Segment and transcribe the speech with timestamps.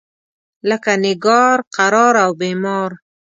[0.69, 2.91] لکه نګار، قرار او بیمار.